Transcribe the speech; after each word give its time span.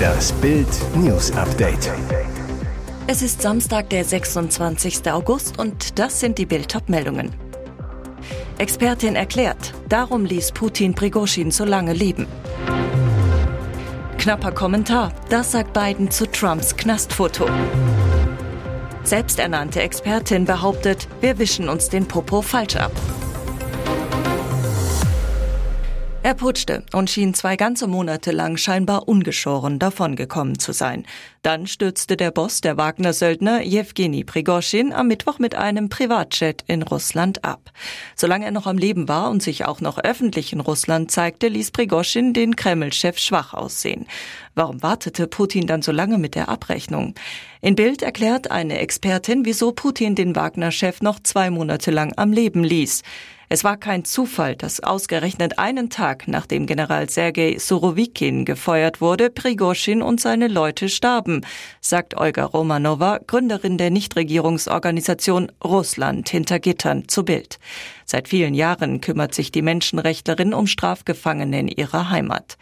Das 0.00 0.32
Bild 0.34 0.68
News 0.94 1.32
Update. 1.32 1.90
Es 3.08 3.20
ist 3.20 3.42
Samstag, 3.42 3.90
der 3.90 4.04
26. 4.04 5.10
August 5.10 5.58
und 5.58 5.98
das 5.98 6.20
sind 6.20 6.38
die 6.38 6.46
Bild 6.46 6.72
meldungen 6.88 7.32
Expertin 8.58 9.16
erklärt, 9.16 9.74
darum 9.88 10.24
ließ 10.24 10.52
Putin 10.52 10.94
Prigoschin 10.94 11.50
so 11.50 11.64
lange 11.64 11.94
leben. 11.94 12.28
Knapper 14.18 14.52
Kommentar, 14.52 15.12
das 15.28 15.50
sagt 15.50 15.72
Biden 15.72 16.10
zu 16.10 16.26
Trumps 16.26 16.76
Knastfoto. 16.76 17.48
Selbsternannte 19.02 19.82
Expertin 19.82 20.44
behauptet, 20.44 21.08
wir 21.20 21.38
wischen 21.38 21.68
uns 21.68 21.88
den 21.88 22.06
Popo 22.06 22.40
falsch 22.40 22.76
ab. 22.76 22.92
Er 26.24 26.34
putschte 26.34 26.84
und 26.92 27.10
schien 27.10 27.34
zwei 27.34 27.56
ganze 27.56 27.88
Monate 27.88 28.30
lang 28.30 28.56
scheinbar 28.56 29.08
ungeschoren 29.08 29.80
davongekommen 29.80 30.56
zu 30.56 30.70
sein. 30.70 31.04
Dann 31.42 31.66
stürzte 31.66 32.16
der 32.16 32.30
Boss 32.30 32.60
der 32.60 32.76
Wagner-Söldner 32.76 33.62
Jewgeni 33.62 34.22
Prigoschin 34.22 34.92
am 34.92 35.08
Mittwoch 35.08 35.40
mit 35.40 35.56
einem 35.56 35.88
Privatjet 35.88 36.62
in 36.68 36.82
Russland 36.82 37.44
ab. 37.44 37.72
Solange 38.14 38.44
er 38.44 38.52
noch 38.52 38.68
am 38.68 38.78
Leben 38.78 39.08
war 39.08 39.30
und 39.30 39.42
sich 39.42 39.64
auch 39.64 39.80
noch 39.80 39.98
öffentlich 39.98 40.52
in 40.52 40.60
Russland 40.60 41.10
zeigte, 41.10 41.48
ließ 41.48 41.72
Prigoschin 41.72 42.32
den 42.32 42.54
Kreml-Chef 42.54 43.18
schwach 43.18 43.52
aussehen. 43.52 44.06
Warum 44.54 44.80
wartete 44.80 45.26
Putin 45.26 45.66
dann 45.66 45.82
so 45.82 45.90
lange 45.90 46.18
mit 46.18 46.36
der 46.36 46.48
Abrechnung? 46.48 47.16
In 47.60 47.74
Bild 47.74 48.02
erklärt 48.02 48.48
eine 48.48 48.78
Expertin, 48.78 49.44
wieso 49.44 49.72
Putin 49.72 50.14
den 50.14 50.36
Wagner-Chef 50.36 51.02
noch 51.02 51.18
zwei 51.18 51.50
Monate 51.50 51.90
lang 51.90 52.12
am 52.16 52.32
Leben 52.32 52.62
ließ. 52.62 53.02
Es 53.54 53.64
war 53.64 53.76
kein 53.76 54.06
Zufall, 54.06 54.56
dass 54.56 54.80
ausgerechnet 54.80 55.58
einen 55.58 55.90
Tag 55.90 56.26
nachdem 56.26 56.64
General 56.64 57.10
Sergei 57.10 57.58
Surovikin 57.58 58.46
gefeuert 58.46 59.02
wurde, 59.02 59.28
Prigoschin 59.28 60.00
und 60.00 60.22
seine 60.22 60.48
Leute 60.48 60.88
starben, 60.88 61.44
sagt 61.82 62.16
Olga 62.16 62.46
Romanova, 62.46 63.20
Gründerin 63.26 63.76
der 63.76 63.90
Nichtregierungsorganisation 63.90 65.52
Russland 65.62 66.30
hinter 66.30 66.60
Gittern 66.60 67.08
zu 67.08 67.26
Bild. 67.26 67.58
Seit 68.06 68.26
vielen 68.26 68.54
Jahren 68.54 69.02
kümmert 69.02 69.34
sich 69.34 69.52
die 69.52 69.60
Menschenrechtlerin 69.60 70.54
um 70.54 70.66
Strafgefangene 70.66 71.60
in 71.60 71.68
ihrer 71.68 72.08
Heimat. 72.08 72.56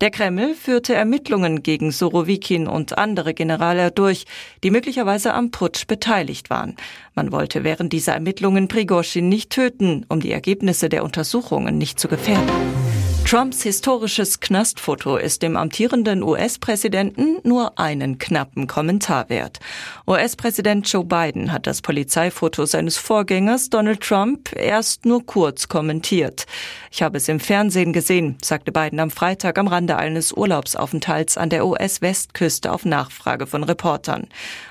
Der 0.00 0.12
Kreml 0.12 0.54
führte 0.54 0.94
Ermittlungen 0.94 1.64
gegen 1.64 1.90
Sorowikin 1.90 2.68
und 2.68 2.96
andere 2.96 3.34
Generale 3.34 3.90
durch, 3.90 4.26
die 4.62 4.70
möglicherweise 4.70 5.34
am 5.34 5.50
Putsch 5.50 5.88
beteiligt 5.88 6.50
waren. 6.50 6.76
Man 7.16 7.32
wollte 7.32 7.64
während 7.64 7.92
dieser 7.92 8.14
Ermittlungen 8.14 8.68
Prigozhin 8.68 9.28
nicht 9.28 9.50
töten, 9.50 10.06
um 10.08 10.20
die 10.20 10.30
Ergebnisse 10.30 10.88
der 10.88 11.02
Untersuchungen 11.02 11.78
nicht 11.78 11.98
zu 11.98 12.06
gefährden. 12.06 12.97
Trumps 13.28 13.62
historisches 13.62 14.40
Knastfoto 14.40 15.18
ist 15.18 15.42
dem 15.42 15.58
amtierenden 15.58 16.22
US-Präsidenten 16.22 17.36
nur 17.46 17.78
einen 17.78 18.16
knappen 18.16 18.66
Kommentar 18.66 19.28
wert. 19.28 19.60
US-Präsident 20.06 20.90
Joe 20.90 21.04
Biden 21.04 21.52
hat 21.52 21.66
das 21.66 21.82
Polizeifoto 21.82 22.64
seines 22.64 22.96
Vorgängers 22.96 23.68
Donald 23.68 24.00
Trump 24.00 24.56
erst 24.56 25.04
nur 25.04 25.26
kurz 25.26 25.68
kommentiert. 25.68 26.46
Ich 26.90 27.02
habe 27.02 27.18
es 27.18 27.28
im 27.28 27.38
Fernsehen 27.38 27.92
gesehen, 27.92 28.38
sagte 28.42 28.72
Biden 28.72 28.98
am 28.98 29.10
Freitag 29.10 29.58
am 29.58 29.66
Rande 29.66 29.98
eines 29.98 30.32
Urlaubsaufenthalts 30.32 31.36
an 31.36 31.50
der 31.50 31.66
US-Westküste 31.66 32.72
auf 32.72 32.86
Nachfrage 32.86 33.46
von 33.46 33.62
Reportern. 33.62 34.28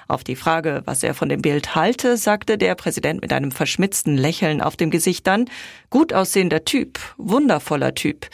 Auf 0.07 0.23
die 0.23 0.35
Frage, 0.35 0.81
was 0.85 1.03
er 1.03 1.13
von 1.13 1.29
dem 1.29 1.43
Bild 1.43 1.75
halte, 1.75 2.17
sagte 2.17 2.57
der 2.57 2.73
Präsident 2.73 3.21
mit 3.21 3.33
einem 3.33 3.51
verschmitzten 3.51 4.17
Lächeln 4.17 4.61
auf 4.61 4.75
dem 4.75 4.89
Gesicht 4.89 5.27
dann, 5.27 5.45
gut 5.91 6.11
aussehender 6.11 6.65
Typ, 6.65 6.97
wundervoller 7.17 7.93
Typ. 7.93 8.27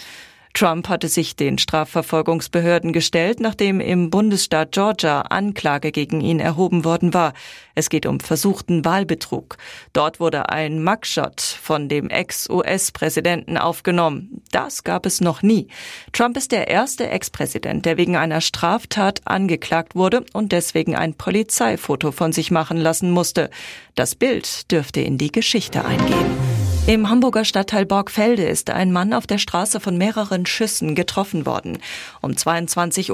Trump 0.54 0.88
hatte 0.88 1.08
sich 1.08 1.36
den 1.36 1.58
Strafverfolgungsbehörden 1.58 2.94
gestellt, 2.94 3.40
nachdem 3.40 3.80
im 3.80 4.12
Bundesstaat 4.12 4.72
Georgia 4.72 5.22
Anklage 5.22 5.92
gegen 5.92 6.22
ihn 6.22 6.40
erhoben 6.40 6.86
worden 6.86 7.14
war. 7.14 7.34
Es 7.74 7.90
geht 7.90 8.06
um 8.06 8.20
versuchten 8.20 8.86
Wahlbetrug. 8.86 9.58
Dort 9.94 10.20
wurde 10.20 10.50
ein 10.50 10.84
Mugshot 10.84 11.42
von 11.42 11.90
dem 11.90 12.10
Ex-US-Präsidenten 12.10 13.58
aufgenommen. 13.58 14.44
Das 14.52 14.84
gab 14.84 15.08
es 15.08 15.22
noch 15.22 15.42
nie. 15.42 15.70
Trump 16.12 16.38
ist 16.38 16.52
der 16.52 16.68
erste 16.68 17.10
Ex-Präsident, 17.10 17.86
der 17.88 17.98
wegen 17.98 18.16
einer 18.16 18.42
Straftat 18.42 19.22
angeklagt 19.26 19.96
wurde 19.96 20.24
und 20.34 20.52
deswegen 20.52 20.96
ein 20.96 21.16
Polizeifoto 21.16 22.12
von 22.12 22.32
sich 22.32 22.52
machen 22.52 22.78
lassen 22.78 23.10
musste. 23.10 23.50
Das 23.96 24.14
Bild 24.14 24.72
dürfte 24.72 25.02
in 25.02 25.18
die 25.18 25.32
Geschichte 25.32 25.84
eingehen. 25.84 26.63
Im 26.86 27.10
Hamburger 27.10 27.46
Stadtteil 27.46 27.86
Borgfelde 27.86 28.44
ist 28.44 28.70
ein 28.70 28.92
Mann 28.92 29.14
auf 29.14 29.26
der 29.26 29.38
Straße 29.38 29.80
von 29.80 29.98
mehreren 29.98 30.46
Schüssen 30.46 30.96
getroffen 30.96 31.46
worden. 31.46 31.78
Um 32.22 32.32
22.38 32.32 33.10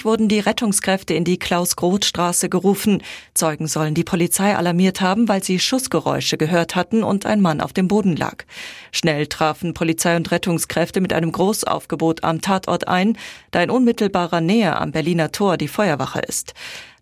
Uhr 0.00 0.04
wurden 0.04 0.28
die 0.28 0.40
Rettungskräfte 0.40 1.14
in 1.14 1.24
die 1.24 1.38
Klaus-Groth-Straße 1.38 2.50
gerufen. 2.50 3.02
Zeugen 3.32 3.66
sollen 3.66 3.94
die 3.94 4.04
Polizei 4.04 4.54
alarmiert 4.54 5.00
haben, 5.00 5.26
weil 5.26 5.42
sie 5.42 5.58
Schussgeräusche 5.58 6.36
gehört 6.36 6.76
hatten 6.76 7.02
und 7.02 7.24
ein 7.24 7.40
Mann 7.40 7.62
auf 7.62 7.72
dem 7.72 7.88
Boden 7.88 8.14
lag. 8.14 8.44
Schnell 8.92 9.26
trafen 9.26 9.72
Polizei 9.72 10.14
und 10.14 10.30
Rettungskräfte 10.30 11.00
mit 11.00 11.14
einem 11.14 11.32
Großaufgebot 11.32 12.24
am 12.24 12.42
Tatort 12.42 12.88
ein, 12.88 13.16
da 13.52 13.62
in 13.62 13.70
unmittelbarer 13.70 14.42
Nähe 14.42 14.76
am 14.76 14.92
Berliner 14.92 15.32
Tor 15.32 15.56
die 15.56 15.68
Feuerwache 15.68 16.20
ist. 16.20 16.52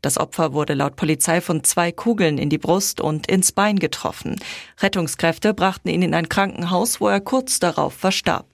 Das 0.05 0.19
Opfer 0.19 0.53
wurde 0.53 0.75
laut 0.75 0.97
Polizei 0.97 1.41
von 1.41 1.65
zwei 1.65 1.91
Kugeln 1.91 2.37
in 2.37 2.51
die 2.51 2.59
Brust 2.59 3.01
und 3.01 3.27
ins 3.27 3.53
Bein 3.53 3.79
getroffen. 3.79 4.37
Rettungskräfte 4.83 5.55
brachten 5.55 5.89
ihn 5.89 6.03
in 6.03 6.13
ein 6.13 6.29
Krankenhaus, 6.29 7.01
wo 7.01 7.09
er 7.09 7.23
kurz 7.23 7.59
darauf 7.59 7.95
verstarb. 7.95 8.47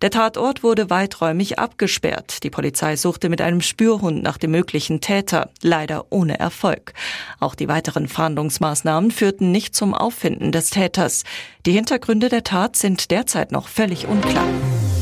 Der 0.00 0.10
Tatort 0.10 0.62
wurde 0.62 0.88
weiträumig 0.88 1.58
abgesperrt. 1.58 2.42
Die 2.44 2.50
Polizei 2.50 2.96
suchte 2.96 3.28
mit 3.28 3.42
einem 3.42 3.60
Spürhund 3.60 4.22
nach 4.22 4.38
dem 4.38 4.52
möglichen 4.52 5.02
Täter, 5.02 5.50
leider 5.60 6.06
ohne 6.08 6.38
Erfolg. 6.38 6.94
Auch 7.40 7.54
die 7.54 7.68
weiteren 7.68 8.08
Fahndungsmaßnahmen 8.08 9.10
führten 9.10 9.52
nicht 9.52 9.74
zum 9.74 9.92
Auffinden 9.92 10.50
des 10.50 10.70
Täters. 10.70 11.24
Die 11.66 11.72
Hintergründe 11.72 12.30
der 12.30 12.42
Tat 12.42 12.74
sind 12.74 13.10
derzeit 13.10 13.52
noch 13.52 13.68
völlig 13.68 14.06
unklar. 14.06 14.46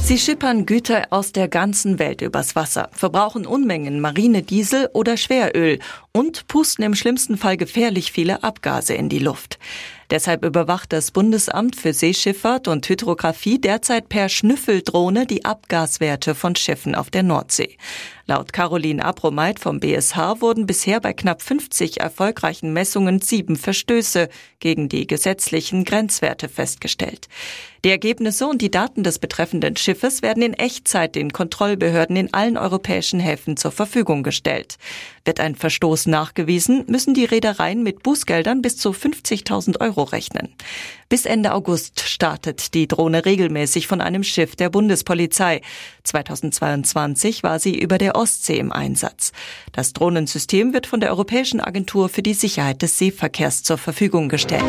Sie 0.04 0.19
schippern 0.19 0.66
Güter 0.66 1.06
aus 1.09 1.32
der 1.32 1.48
ganzen 1.48 1.98
Welt 1.98 2.20
übers 2.20 2.54
Wasser, 2.54 2.91
verbrauchen 2.92 3.47
Unmengen 3.47 4.03
Marinediesel 4.03 4.91
oder 4.92 5.16
Schweröl 5.16 5.78
und 6.16 6.47
pusten 6.47 6.84
im 6.84 6.94
schlimmsten 6.94 7.36
Fall 7.36 7.56
gefährlich 7.56 8.12
viele 8.12 8.44
Abgase 8.44 8.94
in 8.94 9.08
die 9.08 9.19
Luft. 9.19 9.58
Deshalb 10.10 10.44
überwacht 10.44 10.92
das 10.92 11.10
Bundesamt 11.10 11.76
für 11.76 11.92
Seeschifffahrt 11.92 12.69
und 12.69 12.88
Hydrographie 12.88 13.60
derzeit 13.60 14.08
per 14.08 14.28
Schnüffeldrohne 14.28 15.26
die 15.26 15.44
Abgaswerte 15.44 16.34
von 16.34 16.54
Schiffen 16.54 16.94
auf 16.94 17.10
der 17.10 17.22
Nordsee. 17.22 17.78
Laut 18.26 18.52
Caroline 18.52 19.04
Abromeit 19.04 19.58
vom 19.58 19.80
BSH 19.80 20.41
wurden 20.41 20.66
bisher 20.66 21.00
bei 21.00 21.12
knapp 21.12 21.42
50 21.42 22.00
erfolgreichen 22.00 22.72
Messungen 22.72 23.20
sieben 23.20 23.56
Verstöße 23.56 24.28
gegen 24.60 24.88
die 24.88 25.06
gesetzlichen 25.06 25.84
Grenzwerte 25.84 26.48
festgestellt. 26.48 27.28
Die 27.84 27.91
Ergebnisse 27.91 28.46
und 28.46 28.62
die 28.62 28.70
Daten 28.70 29.02
des 29.02 29.19
betreffenden 29.19 29.76
Schiffes 29.76 30.22
werden 30.22 30.42
in 30.42 30.54
Echtzeit 30.54 31.14
den 31.16 31.34
Kontrollbehörden 31.34 32.16
in 32.16 32.32
allen 32.32 32.56
europäischen 32.56 33.20
Häfen 33.20 33.58
zur 33.58 33.72
Verfügung 33.72 34.22
gestellt. 34.22 34.78
Wird 35.26 35.38
ein 35.38 35.54
Verstoß 35.54 36.03
nachgewiesen, 36.06 36.84
müssen 36.87 37.15
die 37.15 37.25
Reedereien 37.25 37.82
mit 37.82 38.03
Bußgeldern 38.03 38.62
bis 38.62 38.76
zu 38.76 38.91
50.000 38.91 39.81
Euro 39.81 40.03
rechnen. 40.03 40.54
Bis 41.09 41.26
Ende 41.26 41.53
August 41.53 42.00
startet 42.00 42.75
die 42.75 42.88
Drohne 42.88 43.25
regelmäßig 43.25 43.87
von 43.87 44.00
einem 44.00 44.25
Schiff 44.25 44.56
der 44.56 44.70
Bundespolizei. 44.70 45.60
2022 46.04 47.43
war 47.43 47.59
sie 47.59 47.78
über 47.78 47.98
der 47.98 48.16
Ostsee 48.16 48.59
im 48.59 48.72
Einsatz. 48.72 49.32
Das 49.72 49.93
Drohnensystem 49.93 50.72
wird 50.72 50.87
von 50.87 51.00
der 51.00 51.10
Europäischen 51.10 51.60
Agentur 51.60 52.09
für 52.09 52.22
die 52.22 52.34
Sicherheit 52.34 52.82
des 52.82 52.98
Seeverkehrs 52.98 53.62
zur 53.62 53.78
Verfügung 53.78 54.28
gestellt. 54.28 54.62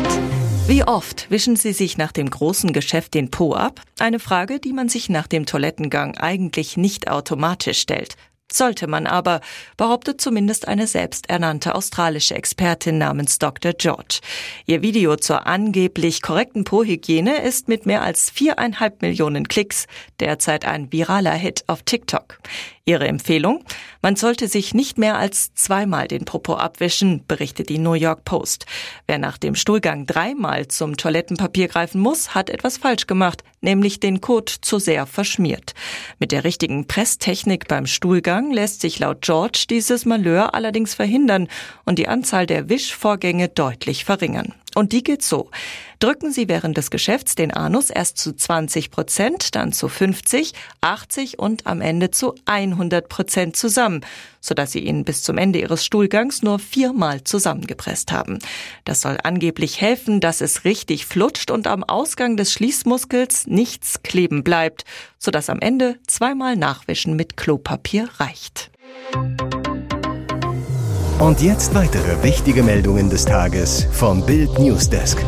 Wie 0.68 0.82
oft 0.82 1.30
wischen 1.30 1.54
Sie 1.54 1.72
sich 1.72 1.96
nach 1.96 2.10
dem 2.10 2.28
großen 2.28 2.72
Geschäft 2.72 3.14
den 3.14 3.30
Po 3.30 3.54
ab? 3.54 3.80
Eine 4.00 4.18
Frage, 4.18 4.58
die 4.58 4.72
man 4.72 4.88
sich 4.88 5.08
nach 5.08 5.28
dem 5.28 5.46
Toilettengang 5.46 6.18
eigentlich 6.18 6.76
nicht 6.76 7.08
automatisch 7.08 7.78
stellt. 7.78 8.16
Sollte 8.56 8.86
man 8.86 9.06
aber, 9.06 9.42
behauptet 9.76 10.18
zumindest 10.18 10.66
eine 10.66 10.86
selbsternannte 10.86 11.74
australische 11.74 12.34
Expertin 12.34 12.96
namens 12.96 13.38
Dr. 13.38 13.74
George. 13.74 14.20
Ihr 14.64 14.80
Video 14.80 15.16
zur 15.16 15.46
angeblich 15.46 16.22
korrekten 16.22 16.64
Po-Hygiene 16.64 17.42
ist 17.42 17.68
mit 17.68 17.84
mehr 17.84 18.00
als 18.00 18.30
viereinhalb 18.30 19.02
Millionen 19.02 19.46
Klicks 19.46 19.86
derzeit 20.20 20.64
ein 20.64 20.90
viraler 20.90 21.34
Hit 21.34 21.64
auf 21.66 21.82
TikTok. 21.82 22.38
Ihre 22.88 23.08
Empfehlung? 23.08 23.64
Man 24.00 24.14
sollte 24.14 24.46
sich 24.46 24.72
nicht 24.72 24.96
mehr 24.96 25.18
als 25.18 25.52
zweimal 25.54 26.06
den 26.06 26.24
Popo 26.24 26.54
abwischen, 26.54 27.24
berichtet 27.26 27.68
die 27.68 27.78
New 27.78 27.94
York 27.94 28.24
Post. 28.24 28.64
Wer 29.08 29.18
nach 29.18 29.38
dem 29.38 29.56
Stuhlgang 29.56 30.06
dreimal 30.06 30.68
zum 30.68 30.96
Toilettenpapier 30.96 31.66
greifen 31.66 32.00
muss, 32.00 32.36
hat 32.36 32.48
etwas 32.48 32.78
falsch 32.78 33.08
gemacht, 33.08 33.42
nämlich 33.60 33.98
den 33.98 34.20
Kot 34.20 34.48
zu 34.48 34.78
sehr 34.78 35.04
verschmiert. 35.06 35.74
Mit 36.20 36.30
der 36.30 36.44
richtigen 36.44 36.86
Presstechnik 36.86 37.66
beim 37.66 37.86
Stuhlgang 37.86 38.52
lässt 38.52 38.80
sich 38.80 39.00
laut 39.00 39.22
George 39.22 39.64
dieses 39.68 40.04
Malheur 40.04 40.54
allerdings 40.54 40.94
verhindern 40.94 41.48
und 41.84 41.98
die 41.98 42.06
Anzahl 42.06 42.46
der 42.46 42.68
Wischvorgänge 42.68 43.48
deutlich 43.48 44.04
verringern. 44.04 44.54
Und 44.76 44.92
die 44.92 45.02
geht 45.02 45.22
so. 45.22 45.48
Drücken 46.00 46.30
Sie 46.30 46.48
während 46.48 46.76
des 46.76 46.90
Geschäfts 46.90 47.34
den 47.34 47.50
Anus 47.50 47.88
erst 47.88 48.18
zu 48.18 48.34
20 48.34 48.90
Prozent, 48.90 49.54
dann 49.54 49.72
zu 49.72 49.88
50, 49.88 50.52
80 50.82 51.38
und 51.38 51.66
am 51.66 51.80
Ende 51.80 52.10
zu 52.10 52.34
100 52.44 53.08
Prozent 53.08 53.56
zusammen, 53.56 54.04
sodass 54.42 54.72
Sie 54.72 54.80
ihn 54.80 55.04
bis 55.04 55.22
zum 55.22 55.38
Ende 55.38 55.60
Ihres 55.60 55.82
Stuhlgangs 55.82 56.42
nur 56.42 56.58
viermal 56.58 57.24
zusammengepresst 57.24 58.12
haben. 58.12 58.38
Das 58.84 59.00
soll 59.00 59.16
angeblich 59.22 59.80
helfen, 59.80 60.20
dass 60.20 60.42
es 60.42 60.66
richtig 60.66 61.06
flutscht 61.06 61.50
und 61.50 61.66
am 61.66 61.82
Ausgang 61.82 62.36
des 62.36 62.52
Schließmuskels 62.52 63.46
nichts 63.46 64.02
kleben 64.02 64.44
bleibt, 64.44 64.84
sodass 65.18 65.48
am 65.48 65.60
Ende 65.60 65.96
zweimal 66.06 66.54
Nachwischen 66.54 67.16
mit 67.16 67.38
Klopapier 67.38 68.10
reicht. 68.18 68.70
Und 71.18 71.40
jetzt 71.40 71.74
weitere 71.74 72.22
wichtige 72.22 72.62
Meldungen 72.62 73.08
des 73.08 73.24
Tages 73.24 73.88
vom 73.90 74.24
Bild 74.26 74.58
Newsdesk. 74.58 75.24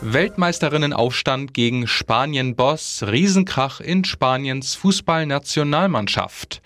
Weltmeisterinnenaufstand 0.00 1.54
gegen 1.54 1.88
Spanien-Boss, 1.88 3.02
Riesenkrach 3.10 3.80
in 3.80 4.04
Spaniens 4.04 4.76
Fußballnationalmannschaft. 4.76 6.62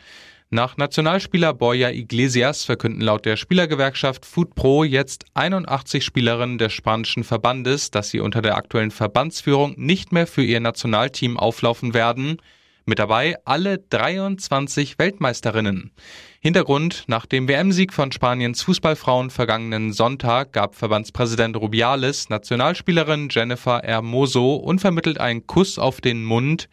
Nach 0.51 0.77
Nationalspieler 0.77 1.55
Borja 1.55 1.89
Iglesias 1.89 2.65
verkünden 2.65 3.01
laut 3.01 3.25
der 3.25 3.39
Spielergewerkschaft 3.39 4.27
FootPro 4.27 4.85
jetzt 4.85 5.25
81 5.33 6.05
Spielerinnen 6.05 6.59
des 6.59 6.75
spanischen 6.75 7.25
Verbandes, 7.25 7.91
dass 7.91 8.11
sie 8.11 8.21
unter 8.21 8.43
der 8.43 8.57
aktuellen 8.57 8.91
Verbandsführung 8.91 9.73
nicht 9.79 10.13
mehr 10.13 10.27
für 10.27 10.43
ihr 10.43 10.61
Nationalteam 10.61 11.39
auflaufen 11.39 11.95
werden. 11.95 12.37
Mit 12.85 12.99
dabei 12.99 13.37
alle 13.45 13.79
23 13.79 14.99
Weltmeisterinnen. 14.99 15.93
Hintergrund, 16.41 17.05
nach 17.07 17.27
dem 17.27 17.47
WM-Sieg 17.47 17.93
von 17.93 18.11
Spaniens 18.11 18.63
Fußballfrauen 18.63 19.31
vergangenen 19.31 19.93
Sonntag 19.93 20.53
gab 20.53 20.75
Verbandspräsident 20.75 21.57
Rubiales 21.57 22.29
Nationalspielerin 22.29 23.29
Jennifer 23.31 23.83
Hermoso 23.85 24.57
unvermittelt 24.57 25.21
einen 25.21 25.47
Kuss 25.47 25.79
auf 25.79 26.01
den 26.01 26.25
Mund. 26.25 26.69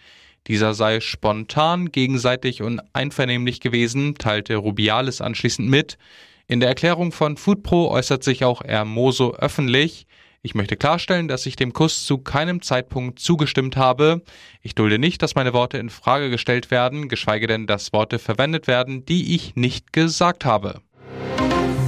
Dieser 0.47 0.73
sei 0.73 0.99
spontan, 0.99 1.91
gegenseitig 1.91 2.63
und 2.63 2.81
einvernehmlich 2.93 3.59
gewesen, 3.59 4.15
teilte 4.15 4.55
Rubiales 4.55 5.21
anschließend 5.21 5.69
mit. 5.69 5.99
In 6.47 6.59
der 6.59 6.69
Erklärung 6.69 7.11
von 7.11 7.37
Foodpro 7.37 7.91
äußert 7.91 8.23
sich 8.23 8.43
auch 8.43 8.63
Hermoso 8.63 9.35
öffentlich. 9.35 10.07
Ich 10.41 10.55
möchte 10.55 10.77
klarstellen, 10.77 11.27
dass 11.27 11.45
ich 11.45 11.57
dem 11.57 11.73
Kuss 11.73 12.05
zu 12.05 12.17
keinem 12.17 12.61
Zeitpunkt 12.61 13.19
zugestimmt 13.19 13.75
habe. 13.75 14.21
Ich 14.61 14.73
dulde 14.73 14.97
nicht, 14.97 15.21
dass 15.21 15.35
meine 15.35 15.51
Worte 15.51 15.77
in 15.77 15.89
Frage 15.89 16.29
gestellt 16.29 16.71
werden, 16.71 17.09
geschweige 17.09 17.45
denn, 17.45 17.67
dass 17.67 17.91
Worte 17.91 18.19
verwendet 18.19 18.67
werden, 18.67 19.03
die 19.03 19.35
ich 19.35 19.57
nicht 19.57 19.91
gesagt 19.91 20.45
habe. 20.45 20.81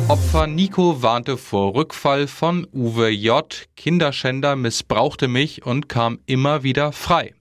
Opfer 0.10 0.48
Nico 0.48 1.02
warnte 1.02 1.38
vor 1.38 1.76
Rückfall 1.76 2.28
von 2.28 2.68
Uwe 2.74 3.10
J. 3.10 3.68
Kinderschänder 3.78 4.58
missbrauchte 4.58 5.30
mich 5.30 5.66
und 5.66 5.88
kam 5.88 6.20
immer 6.26 6.64
wieder 6.64 6.92
frei. 6.92 7.34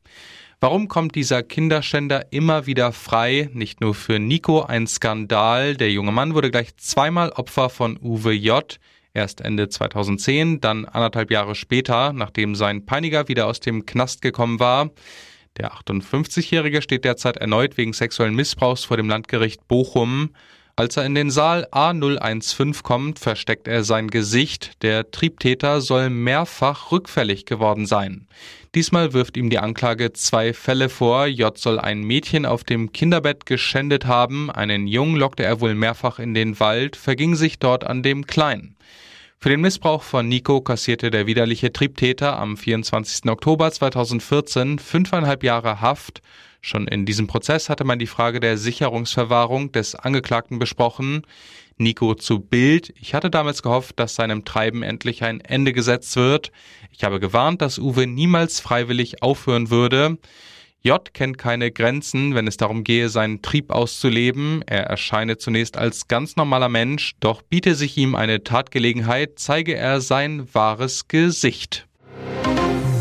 Warum 0.61 0.87
kommt 0.87 1.17
dieser 1.17 1.43
Kinderschänder 1.43 2.33
immer 2.33 2.67
wieder 2.67 2.93
frei? 2.93 3.51
Nicht 3.53 3.81
nur 3.81 3.95
für 3.95 4.21
Nico 4.21 4.63
ein 4.63 4.87
Skandal. 4.87 5.75
Der 5.75 5.91
junge 5.91 6.13
Mann 6.13 6.35
wurde 6.35 6.53
gleich 6.53 6.77
zweimal 6.77 7.31
Opfer 7.31 7.69
von 7.69 7.99
Uwe 8.01 8.33
J. 8.33 8.79
Erst 9.13 9.41
Ende 9.41 9.69
2010, 9.69 10.61
dann 10.61 10.85
anderthalb 10.85 11.31
Jahre 11.31 11.55
später, 11.55 12.13
nachdem 12.13 12.55
sein 12.55 12.87
Peiniger 12.87 13.29
wieder 13.29 13.47
aus 13.47 13.61
dem 13.61 13.85
Knast 13.85 14.23
gekommen 14.23 14.61
war. 14.61 14.91
Der 15.57 15.73
58-Jährige 15.73 16.81
steht 16.81 17.05
derzeit 17.05 17.37
erneut 17.37 17.77
wegen 17.77 17.93
sexuellen 17.93 18.37
Missbrauchs 18.37 18.85
vor 18.85 18.97
dem 18.97 19.09
Landgericht 19.09 19.67
Bochum. 19.67 20.31
Als 20.81 20.97
er 20.97 21.05
in 21.05 21.15
den 21.15 21.31
Saal 21.31 21.69
A015 21.73 22.83
kommt, 22.83 23.19
versteckt 23.19 23.69
er 23.69 23.85
sein 23.85 24.09
Gesicht. 24.09 24.83
Der 24.83 25.11
Triebtäter 25.11 25.83
soll 25.83 26.09
mehrfach 26.09 26.91
rückfällig 26.91 27.45
geworden 27.45 27.85
sein. 27.85 28.27
Diesmal 28.75 29.13
wirft 29.13 29.37
ihm 29.37 29.51
die 29.51 29.59
Anklage 29.59 30.15
zwei 30.15 30.55
Fälle 30.55 30.89
vor. 30.89 31.27
J 31.27 31.59
soll 31.59 31.79
ein 31.79 32.01
Mädchen 32.01 32.47
auf 32.47 32.65
dem 32.65 32.93
Kinderbett 32.93 33.45
geschändet 33.45 34.07
haben. 34.07 34.51
Einen 34.51 34.87
Jungen 34.87 35.17
lockte 35.17 35.45
er 35.45 35.61
wohl 35.61 35.75
mehrfach 35.75 36.19
in 36.19 36.33
den 36.33 36.59
Wald, 36.61 36.97
verging 36.97 37.35
sich 37.35 37.59
dort 37.59 37.85
an 37.85 38.03
dem 38.03 38.27
Kleinen. 38.27 38.75
Für 39.39 39.51
den 39.51 39.61
Missbrauch 39.61 40.03
von 40.03 40.29
Nico 40.29 40.63
kassierte 40.63 41.11
der 41.11 41.27
widerliche 41.27 41.75
Triebtäter 41.75 42.39
am 42.39 42.57
24. 42.57 43.31
Oktober 43.31 43.71
2014 43.71 44.79
fünfeinhalb 44.79 45.45
Jahre 45.45 45.83
Haft. 45.83 46.23
Schon 46.61 46.87
in 46.89 47.07
diesem 47.07 47.27
Prozess 47.27 47.69
hatte 47.69 47.85
man 47.85 47.99
die 47.99 48.07
Frage 48.07 48.41
der 48.41 48.59
Sicherungsverwahrung 48.59 49.73
des 49.73 49.95
Angeklagten 49.95 50.59
besprochen. 50.59 51.23
Nico 51.79 52.15
zu 52.15 52.41
Bild. 52.41 52.93
Ich 53.01 53.15
hatte 53.15 53.31
damals 53.31 53.63
gehofft, 53.63 53.99
dass 53.99 54.15
seinem 54.15 54.45
Treiben 54.45 54.83
endlich 54.83 55.25
ein 55.25 55.41
Ende 55.41 55.73
gesetzt 55.73 56.15
wird. 56.17 56.53
Ich 56.93 57.05
habe 57.05 57.21
gewarnt, 57.21 57.63
dass 57.63 57.79
Uwe 57.79 58.07
niemals 58.07 58.61
freiwillig 58.61 59.23
aufhören 59.23 59.71
würde. 59.71 60.19
J 60.83 61.13
kennt 61.13 61.37
keine 61.37 61.71
Grenzen, 61.71 62.35
wenn 62.35 62.47
es 62.47 62.57
darum 62.57 62.85
gehe, 62.85 63.11
seinen 63.11 63.43
Trieb 63.43 63.71
auszuleben. 63.71 64.63
Er 64.67 64.85
erscheine 64.85 65.37
zunächst 65.37 65.77
als 65.77 66.09
ganz 66.09 66.37
normaler 66.37 66.71
Mensch, 66.71 67.17
doch 67.21 67.43
biete 67.43 67.75
sich 67.75 67.97
ihm 67.99 68.15
eine 68.15 68.45
Tatgelegenheit, 68.45 69.33
zeige 69.37 69.75
er 69.75 70.01
sein 70.01 70.49
wahres 70.55 71.09
Gesicht. 71.09 71.87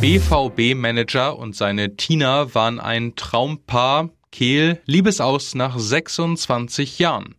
BVB-Manager 0.02 1.38
und 1.38 1.58
seine 1.58 1.98
Tina 1.98 2.56
waren 2.56 2.80
ein 2.80 3.18
Traumpaar. 3.18 4.10
Kehl, 4.32 4.80
Liebesaus 4.86 5.56
nach 5.56 5.78
26 5.78 7.00
Jahren. 7.00 7.36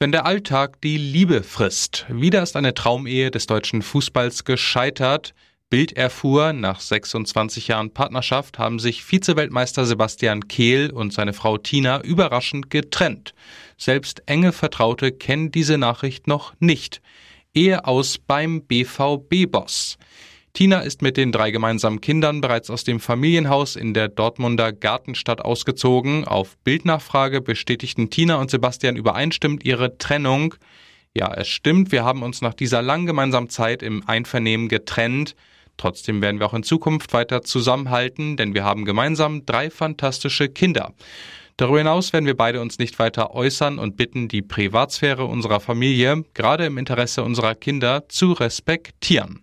Wenn 0.00 0.10
der 0.10 0.26
Alltag 0.26 0.80
die 0.80 0.96
Liebe 0.96 1.44
frisst. 1.44 2.06
Wieder 2.08 2.42
ist 2.42 2.56
eine 2.56 2.74
Traumehe 2.74 3.30
des 3.30 3.46
deutschen 3.46 3.82
Fußballs 3.82 4.44
gescheitert. 4.44 5.34
Bild 5.68 5.92
erfuhr, 5.92 6.52
nach 6.52 6.80
26 6.80 7.68
Jahren 7.68 7.94
Partnerschaft 7.94 8.58
haben 8.58 8.80
sich 8.80 9.04
Vizeweltmeister 9.08 9.86
Sebastian 9.86 10.48
Kehl 10.48 10.90
und 10.90 11.12
seine 11.12 11.32
Frau 11.32 11.58
Tina 11.58 12.02
überraschend 12.02 12.70
getrennt. 12.70 13.34
Selbst 13.76 14.24
enge 14.26 14.50
Vertraute 14.50 15.12
kennen 15.12 15.52
diese 15.52 15.78
Nachricht 15.78 16.26
noch 16.26 16.54
nicht. 16.58 17.02
Ehe 17.54 17.84
aus 17.84 18.18
beim 18.18 18.62
BVB-Boss. 18.62 19.96
Tina 20.52 20.80
ist 20.80 21.00
mit 21.00 21.16
den 21.16 21.30
drei 21.30 21.52
gemeinsamen 21.52 22.00
Kindern 22.00 22.40
bereits 22.40 22.70
aus 22.70 22.82
dem 22.82 22.98
Familienhaus 22.98 23.76
in 23.76 23.94
der 23.94 24.08
Dortmunder 24.08 24.72
Gartenstadt 24.72 25.40
ausgezogen. 25.40 26.24
Auf 26.24 26.56
Bildnachfrage 26.64 27.40
bestätigten 27.40 28.10
Tina 28.10 28.36
und 28.36 28.50
Sebastian 28.50 28.96
übereinstimmend 28.96 29.64
ihre 29.64 29.96
Trennung. 29.98 30.54
Ja, 31.14 31.32
es 31.34 31.48
stimmt, 31.48 31.92
wir 31.92 32.04
haben 32.04 32.22
uns 32.22 32.42
nach 32.42 32.54
dieser 32.54 32.82
lang 32.82 33.06
gemeinsamen 33.06 33.48
Zeit 33.48 33.82
im 33.82 34.06
Einvernehmen 34.08 34.68
getrennt. 34.68 35.34
Trotzdem 35.76 36.20
werden 36.20 36.40
wir 36.40 36.46
auch 36.46 36.54
in 36.54 36.62
Zukunft 36.62 37.12
weiter 37.12 37.42
zusammenhalten, 37.42 38.36
denn 38.36 38.52
wir 38.52 38.64
haben 38.64 38.84
gemeinsam 38.84 39.46
drei 39.46 39.70
fantastische 39.70 40.48
Kinder. 40.48 40.92
Darüber 41.56 41.78
hinaus 41.78 42.12
werden 42.12 42.26
wir 42.26 42.36
beide 42.36 42.60
uns 42.60 42.78
nicht 42.78 42.98
weiter 42.98 43.34
äußern 43.34 43.78
und 43.78 43.96
bitten, 43.96 44.28
die 44.28 44.42
Privatsphäre 44.42 45.24
unserer 45.24 45.60
Familie, 45.60 46.24
gerade 46.34 46.66
im 46.66 46.76
Interesse 46.78 47.22
unserer 47.22 47.54
Kinder, 47.54 48.08
zu 48.08 48.32
respektieren. 48.32 49.42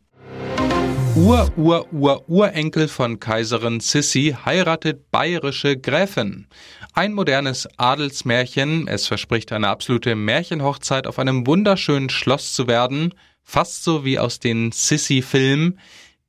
Ur-Ur-Ur-Urenkel 1.17 2.87
von 2.87 3.19
Kaiserin 3.19 3.79
Sissi 3.79 4.35
heiratet 4.45 5.09
bayerische 5.09 5.75
Gräfin. 5.75 6.45
Ein 6.93 7.13
modernes 7.13 7.67
Adelsmärchen. 7.77 8.87
Es 8.87 9.07
verspricht 9.07 9.51
eine 9.51 9.67
absolute 9.67 10.13
Märchenhochzeit 10.13 11.07
auf 11.07 11.17
einem 11.17 11.47
wunderschönen 11.47 12.11
Schloss 12.11 12.53
zu 12.53 12.67
werden. 12.67 13.15
Fast 13.41 13.83
so 13.83 14.05
wie 14.05 14.19
aus 14.19 14.39
den 14.39 14.71
Sissi-Filmen 14.71 15.79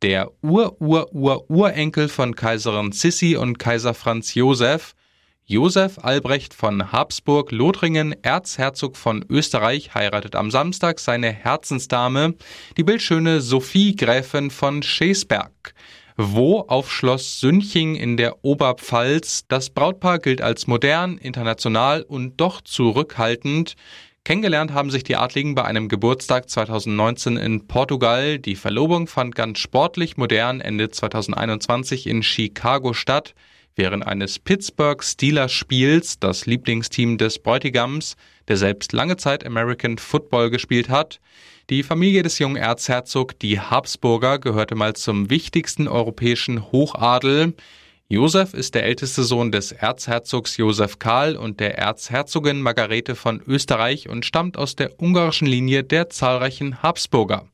der 0.01 0.31
Ur-Ur-Ur-Urenkel 0.43 2.09
von 2.09 2.35
Kaiserin 2.35 2.93
Sissi 2.93 3.37
und 3.37 3.59
Kaiser 3.59 3.93
Franz 3.93 4.35
Josef, 4.35 4.95
Josef 5.51 5.97
Albrecht 6.03 6.53
von 6.53 6.93
Habsburg-Lothringen, 6.93 8.15
Erzherzog 8.23 8.99
von 8.99 9.25
Österreich, 9.31 9.95
heiratet 9.95 10.37
am 10.37 10.51
Samstag 10.51 11.01
seine 11.01 11.33
Herzensdame, 11.33 12.35
die 12.77 12.85
bildschöne 12.85 13.41
Sophie 13.41 13.97
Gräfin 13.97 14.51
von 14.51 14.83
Schesberg. 14.83 15.73
Wo 16.19 16.61
auf 16.69 16.93
Schloss 16.93 17.41
Sünching 17.41 17.95
in 17.95 18.19
der 18.19 18.45
Oberpfalz. 18.45 19.47
Das 19.49 19.71
Brautpaar 19.71 20.19
gilt 20.19 20.43
als 20.43 20.67
modern, 20.67 21.17
international 21.17 22.03
und 22.03 22.39
doch 22.39 22.61
zurückhaltend. 22.61 23.75
Kennengelernt 24.25 24.75
haben 24.75 24.91
sich 24.91 25.03
die 25.03 25.17
Adligen 25.17 25.55
bei 25.55 25.65
einem 25.65 25.89
Geburtstag 25.89 26.51
2019 26.51 27.39
in 27.39 27.67
Portugal. 27.67 28.39
Die 28.39 28.55
Verlobung 28.55 29.07
fand 29.07 29.35
ganz 29.35 29.61
sportlich 29.61 30.19
modern 30.19 30.61
Ende 30.61 30.91
2021 30.91 32.07
in 32.07 32.23
Chicago 32.23 32.93
statt. 32.93 33.35
Während 33.79 34.05
eines 34.05 34.41
Pittsburgh 34.41 35.05
Steelers 35.05 35.53
Spiels, 35.53 36.19
das 36.19 36.47
Lieblingsteam 36.47 37.17
des 37.17 37.39
Bräutigams, 37.39 38.17
der 38.49 38.57
selbst 38.57 38.93
lange 38.93 39.17
Zeit 39.17 39.47
American 39.47 39.99
Football 39.99 40.51
gespielt 40.51 40.89
hat. 40.89 41.21
Die 41.71 41.85
Familie 41.85 42.25
des 42.25 42.41
jungen 42.41 42.57
Erzherzog, 42.57 43.39
die 43.39 43.61
Habsburger, 43.61 44.41
gehörte 44.41 44.75
mal 44.75 44.95
zum 44.95 45.31
wichtigsten 45.31 45.87
europäischen 45.87 46.73
Hochadel. 46.73 47.55
Josef 48.09 48.53
ist 48.53 48.75
der 48.75 48.83
älteste 48.83 49.23
Sohn 49.23 49.53
des 49.53 49.71
Erzherzogs 49.71 50.57
Josef 50.57 50.99
Karl 50.99 51.37
und 51.37 51.61
der 51.61 51.79
Erzherzogin 51.79 52.61
Margarete 52.61 53.15
von 53.15 53.41
Österreich 53.47 54.09
und 54.09 54.27
stammt 54.27 54.59
aus 54.59 54.75
der 54.75 55.01
ungarischen 55.01 55.47
Linie 55.47 55.85
der 55.85 56.11
zahlreichen 56.11 56.83
Habsburger. 56.83 57.47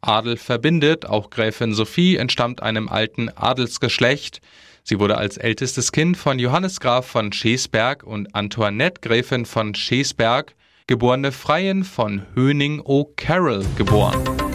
Adel 0.00 0.38
verbindet, 0.38 1.04
auch 1.04 1.28
Gräfin 1.28 1.74
Sophie 1.74 2.16
entstammt 2.16 2.62
einem 2.62 2.88
alten 2.88 3.28
Adelsgeschlecht. 3.28 4.40
Sie 4.88 4.98
wurde 4.98 5.18
als 5.18 5.36
ältestes 5.36 5.92
Kind 5.92 6.16
von 6.16 6.38
Johannes 6.38 6.80
Graf 6.80 7.06
von 7.06 7.30
Schesberg 7.30 8.04
und 8.04 8.34
Antoinette 8.34 9.02
Gräfin 9.02 9.44
von 9.44 9.74
Schesberg, 9.74 10.54
geborene 10.86 11.30
Freien 11.30 11.84
von 11.84 12.22
Höning 12.34 12.80
O'Carroll, 12.80 13.66
geboren. 13.76 14.47